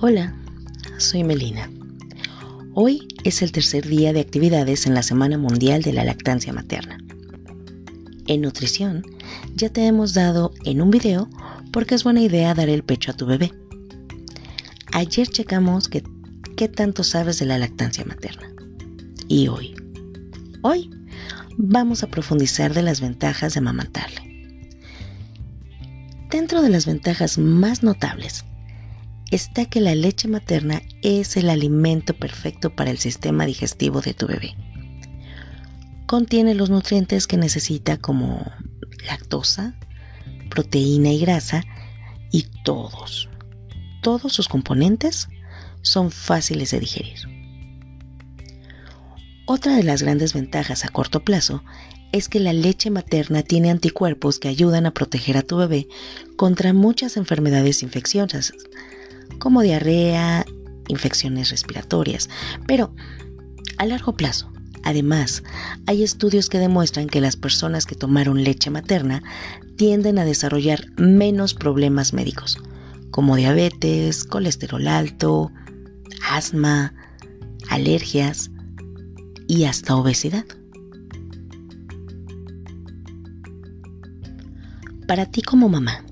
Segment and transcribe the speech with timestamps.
[0.00, 0.34] Hola,
[0.98, 1.70] soy Melina.
[2.74, 6.98] Hoy es el tercer día de actividades en la Semana Mundial de la Lactancia Materna.
[8.26, 9.04] En nutrición,
[9.54, 11.30] ya te hemos dado en un video
[11.72, 13.52] por qué es buena idea dar el pecho a tu bebé.
[14.92, 18.52] Ayer checamos qué tanto sabes de la lactancia materna.
[19.28, 19.74] Y hoy,
[20.62, 20.90] hoy
[21.56, 24.50] vamos a profundizar de las ventajas de amamantarle.
[26.30, 28.44] Dentro de las ventajas más notables
[29.34, 34.28] está que la leche materna es el alimento perfecto para el sistema digestivo de tu
[34.28, 34.54] bebé.
[36.06, 38.44] Contiene los nutrientes que necesita como
[39.06, 39.74] lactosa,
[40.50, 41.64] proteína y grasa
[42.30, 43.28] y todos,
[44.02, 45.28] todos sus componentes
[45.82, 47.18] son fáciles de digerir.
[49.46, 51.64] Otra de las grandes ventajas a corto plazo
[52.12, 55.88] es que la leche materna tiene anticuerpos que ayudan a proteger a tu bebé
[56.36, 58.52] contra muchas enfermedades infecciosas,
[59.38, 60.44] como diarrea,
[60.88, 62.28] infecciones respiratorias,
[62.66, 62.94] pero
[63.78, 64.50] a largo plazo.
[64.82, 65.42] Además,
[65.86, 69.22] hay estudios que demuestran que las personas que tomaron leche materna
[69.76, 72.58] tienden a desarrollar menos problemas médicos,
[73.10, 75.50] como diabetes, colesterol alto,
[76.28, 76.92] asma,
[77.70, 78.50] alergias,
[79.46, 80.44] y hasta obesidad.
[85.06, 86.04] Para ti como mamá,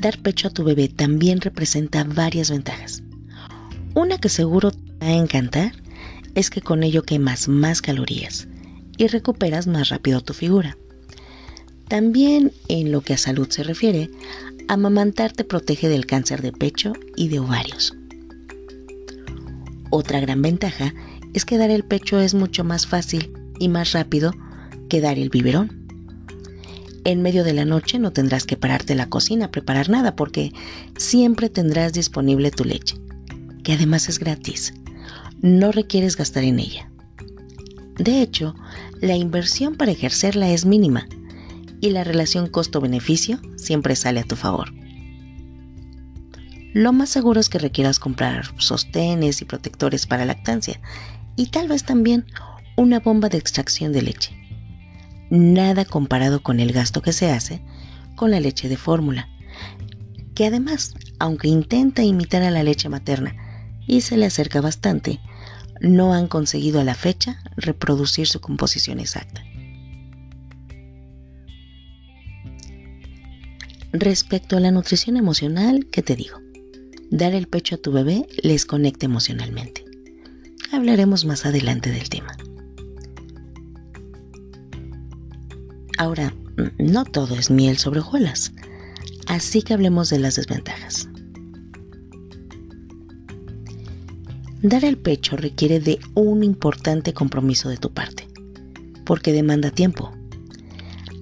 [0.00, 3.02] dar pecho a tu bebé también representa varias ventajas.
[3.94, 5.72] Una que seguro te va a encantar
[6.34, 8.46] es que con ello quemas más calorías
[8.98, 10.76] y recuperas más rápido tu figura.
[11.88, 14.10] También en lo que a salud se refiere,
[14.68, 17.94] amamantar te protege del cáncer de pecho y de ovarios.
[19.90, 20.92] Otra gran ventaja
[21.32, 24.32] es que dar el pecho es mucho más fácil y más rápido
[24.88, 25.85] que dar el biberón.
[27.06, 30.16] En medio de la noche no tendrás que pararte en la cocina a preparar nada
[30.16, 30.52] porque
[30.98, 32.96] siempre tendrás disponible tu leche,
[33.62, 34.74] que además es gratis.
[35.40, 36.90] No requieres gastar en ella.
[37.96, 38.56] De hecho,
[39.00, 41.06] la inversión para ejercerla es mínima
[41.80, 44.74] y la relación costo-beneficio siempre sale a tu favor.
[46.74, 50.80] Lo más seguro es que requieras comprar sostenes y protectores para lactancia
[51.36, 52.26] y tal vez también
[52.76, 54.45] una bomba de extracción de leche.
[55.30, 57.62] Nada comparado con el gasto que se hace
[58.14, 59.28] con la leche de fórmula,
[60.34, 63.34] que además, aunque intenta imitar a la leche materna
[63.86, 65.20] y se le acerca bastante,
[65.80, 69.44] no han conseguido a la fecha reproducir su composición exacta.
[73.92, 76.38] Respecto a la nutrición emocional, ¿qué te digo?
[77.10, 79.84] Dar el pecho a tu bebé les conecta emocionalmente.
[80.72, 82.36] Hablaremos más adelante del tema.
[85.98, 86.34] Ahora,
[86.78, 88.52] no todo es miel sobre hojuelas,
[89.26, 91.08] así que hablemos de las desventajas.
[94.62, 98.26] Dar el pecho requiere de un importante compromiso de tu parte,
[99.04, 100.12] porque demanda tiempo.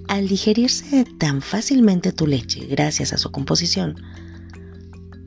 [0.09, 3.97] Al digerirse tan fácilmente tu leche gracias a su composición,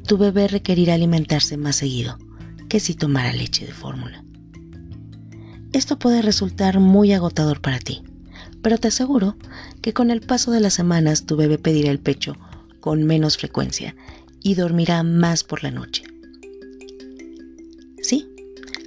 [0.08, 2.18] tu bebé requerirá alimentarse más seguido
[2.70, 4.24] que si tomara leche de fórmula.
[5.74, 8.02] Esto puede resultar muy agotador para ti,
[8.62, 9.36] pero te aseguro
[9.82, 12.38] que con el paso de las semanas tu bebé pedirá el pecho
[12.80, 13.96] con menos frecuencia
[14.42, 16.04] y dormirá más por la noche.
[18.02, 18.28] Sí,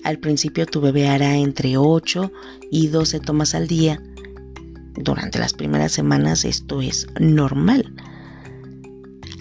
[0.05, 2.33] al principio tu bebé hará entre 8
[2.71, 4.03] y 12 tomas al día.
[4.95, 7.95] Durante las primeras semanas esto es normal.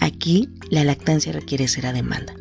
[0.00, 2.34] Aquí la lactancia requiere ser a demanda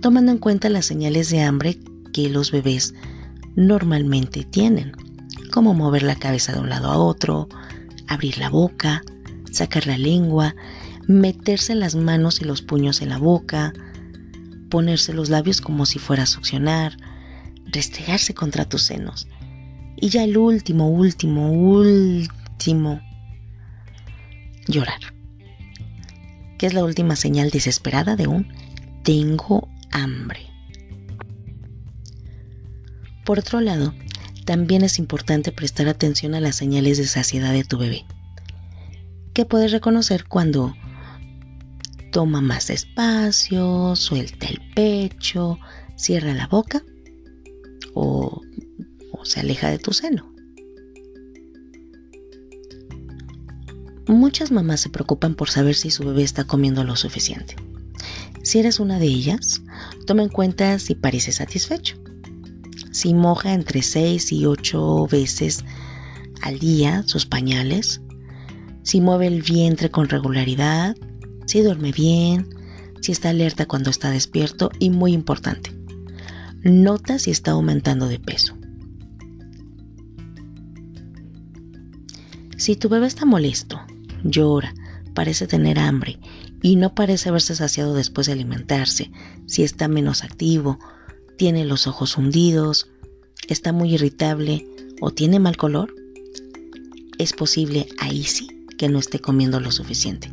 [0.00, 1.78] tomando en cuenta las señales de hambre
[2.12, 2.94] que los bebés
[3.56, 4.92] normalmente tienen,
[5.56, 7.48] como mover la cabeza de un lado a otro,
[8.08, 9.00] abrir la boca,
[9.50, 10.54] sacar la lengua,
[11.08, 13.72] meterse las manos y los puños en la boca,
[14.68, 16.98] ponerse los labios como si fuera a succionar,
[17.72, 19.28] restregarse contra tus senos.
[19.96, 23.00] Y ya el último, último, último,
[24.68, 25.00] llorar.
[26.58, 28.46] Que es la última señal desesperada de un
[29.04, 30.40] tengo hambre.
[33.24, 33.94] Por otro lado,
[34.46, 38.06] también es importante prestar atención a las señales de saciedad de tu bebé,
[39.34, 40.74] que puedes reconocer cuando
[42.12, 45.58] toma más espacio, suelta el pecho,
[45.96, 46.82] cierra la boca
[47.92, 48.40] o,
[49.12, 50.32] o se aleja de tu seno.
[54.06, 57.56] Muchas mamás se preocupan por saber si su bebé está comiendo lo suficiente.
[58.44, 59.62] Si eres una de ellas,
[60.06, 61.96] toma en cuenta si parece satisfecho.
[62.96, 65.66] Si moja entre 6 y 8 veces
[66.40, 68.00] al día sus pañales,
[68.84, 70.96] si mueve el vientre con regularidad,
[71.44, 72.48] si duerme bien,
[73.02, 75.72] si está alerta cuando está despierto y muy importante,
[76.62, 78.56] nota si está aumentando de peso.
[82.56, 83.78] Si tu bebé está molesto,
[84.24, 84.72] llora,
[85.12, 86.18] parece tener hambre
[86.62, 89.10] y no parece haberse saciado después de alimentarse,
[89.44, 90.78] si está menos activo,
[91.36, 92.88] tiene los ojos hundidos,
[93.48, 94.66] está muy irritable
[95.00, 95.94] o tiene mal color,
[97.18, 98.48] es posible ahí sí
[98.78, 100.32] que no esté comiendo lo suficiente.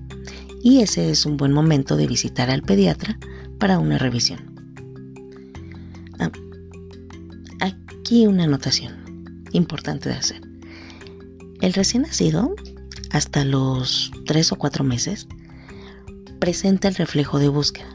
[0.61, 3.17] Y ese es un buen momento de visitar al pediatra
[3.59, 4.39] para una revisión.
[6.19, 6.31] Ah,
[7.59, 10.41] aquí una anotación importante de hacer.
[11.61, 12.55] El recién nacido,
[13.11, 15.27] hasta los 3 o 4 meses,
[16.39, 17.92] presenta el reflejo de búsqueda.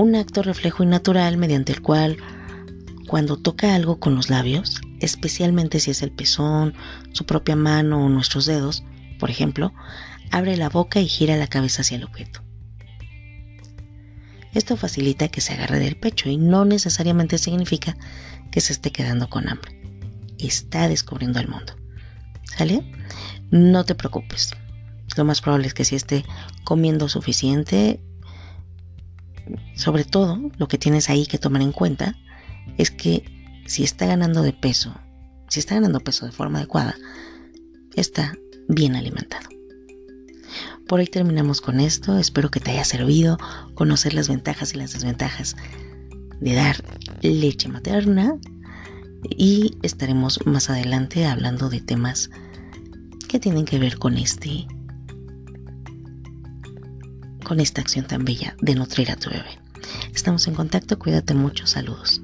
[0.00, 2.16] Un acto reflejo y natural mediante el cual,
[3.06, 6.72] cuando toca algo con los labios, especialmente si es el pezón,
[7.12, 8.82] su propia mano o nuestros dedos,
[9.18, 9.74] por ejemplo,
[10.30, 12.40] abre la boca y gira la cabeza hacia el objeto.
[14.54, 17.94] Esto facilita que se agarre del pecho y no necesariamente significa
[18.50, 19.82] que se esté quedando con hambre.
[20.38, 21.74] Está descubriendo el mundo.
[22.44, 22.90] ¿Sale?
[23.50, 24.52] No te preocupes.
[25.14, 26.24] Lo más probable es que si esté
[26.64, 28.00] comiendo suficiente,
[29.74, 32.16] sobre todo lo que tienes ahí que tomar en cuenta
[32.78, 33.24] es que
[33.66, 34.94] si está ganando de peso,
[35.48, 36.94] si está ganando peso de forma adecuada,
[37.94, 38.34] está
[38.68, 39.48] bien alimentado.
[40.86, 42.18] Por hoy terminamos con esto.
[42.18, 43.38] Espero que te haya servido
[43.74, 45.54] conocer las ventajas y las desventajas
[46.40, 46.82] de dar
[47.22, 48.36] leche materna.
[49.28, 52.30] Y estaremos más adelante hablando de temas
[53.28, 54.66] que tienen que ver con este
[57.50, 59.58] con esta acción tan bella de nutrir a tu bebé.
[60.14, 62.22] Estamos en contacto, cuídate mucho, saludos.